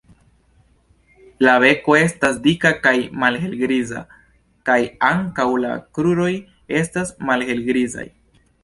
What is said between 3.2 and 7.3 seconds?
malhelgriza kaj ankaŭ la kruroj estas